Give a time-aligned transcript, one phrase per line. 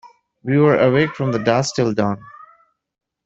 [0.41, 2.19] We were awake from dusk till dawn.